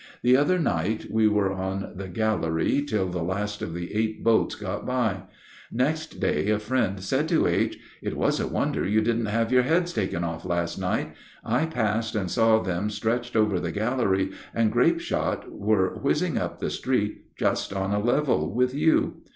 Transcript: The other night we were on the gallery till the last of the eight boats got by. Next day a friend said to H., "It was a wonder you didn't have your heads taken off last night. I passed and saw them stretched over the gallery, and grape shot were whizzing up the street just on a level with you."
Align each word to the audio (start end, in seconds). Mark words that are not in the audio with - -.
The 0.23 0.35
other 0.35 0.57
night 0.57 1.11
we 1.11 1.27
were 1.27 1.51
on 1.53 1.91
the 1.95 2.07
gallery 2.07 2.81
till 2.81 3.07
the 3.09 3.21
last 3.21 3.61
of 3.61 3.75
the 3.75 3.93
eight 3.93 4.23
boats 4.23 4.55
got 4.55 4.83
by. 4.83 5.25
Next 5.71 6.19
day 6.19 6.49
a 6.49 6.57
friend 6.57 6.99
said 7.03 7.29
to 7.29 7.45
H., 7.45 7.77
"It 8.01 8.17
was 8.17 8.39
a 8.39 8.47
wonder 8.47 8.83
you 8.83 9.01
didn't 9.01 9.27
have 9.27 9.51
your 9.51 9.61
heads 9.61 9.93
taken 9.93 10.23
off 10.23 10.43
last 10.43 10.79
night. 10.79 11.13
I 11.45 11.67
passed 11.67 12.15
and 12.15 12.31
saw 12.31 12.63
them 12.63 12.89
stretched 12.89 13.35
over 13.35 13.59
the 13.59 13.71
gallery, 13.71 14.31
and 14.55 14.71
grape 14.71 15.01
shot 15.01 15.51
were 15.51 15.93
whizzing 15.99 16.35
up 16.35 16.57
the 16.57 16.71
street 16.71 17.35
just 17.37 17.71
on 17.71 17.91
a 17.93 17.99
level 18.03 18.51
with 18.51 18.73
you." 18.73 19.17